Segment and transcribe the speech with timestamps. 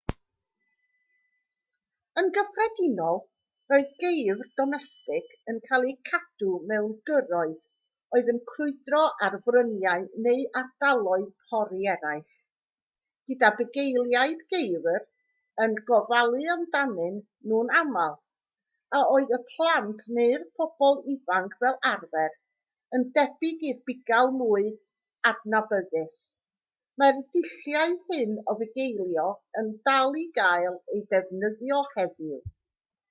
[2.21, 3.19] yn gyffredinol
[3.73, 7.59] roedd geifr domestig yn cael eu cadw mewn gyrroedd
[8.17, 12.33] oedd yn crwydro ar fryniau neu ardaloedd pori eraill
[13.33, 14.99] gyda bugeiliaid geifr
[15.67, 17.15] yn gofalu amdanyn
[17.53, 18.19] nhw'n aml
[18.99, 22.37] a oedd yn blant neu'n bobl ifanc fel arfer
[22.97, 24.69] yn debyg i'r bugail mwy
[25.33, 26.21] adnabyddus
[27.01, 29.27] mae'r dulliau hyn o fugeilio
[29.61, 32.41] yn dal i gael eu defnyddio heddiw